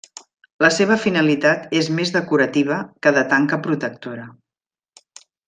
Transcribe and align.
La 0.63 0.69
seva 0.77 0.95
finalitat 1.03 1.67
és 1.81 1.89
més 1.99 2.13
decorativa 2.15 2.79
que 3.05 3.13
de 3.19 3.25
tanca 3.35 3.61
protectora. 3.69 4.27